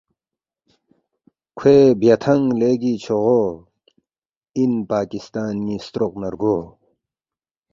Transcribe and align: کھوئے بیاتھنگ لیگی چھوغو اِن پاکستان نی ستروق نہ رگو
کھوئے 1.57 1.79
بیاتھنگ 1.99 2.45
لیگی 2.59 2.93
چھوغو 3.03 3.41
اِن 4.57 4.71
پاکستان 4.91 5.53
نی 5.65 5.75
ستروق 5.85 6.13
نہ 6.21 6.27
رگو 6.33 6.57